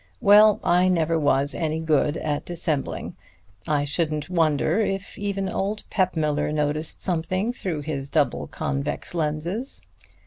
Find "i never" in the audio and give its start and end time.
0.63-1.19